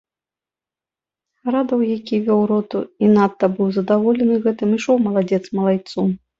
[1.49, 6.07] Градаў, які вёў роту і надта быў здаволены гэтым, ішоў маладзец малайцом.